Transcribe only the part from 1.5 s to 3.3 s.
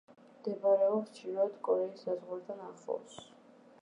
კორეის საზღვართან ახლოს.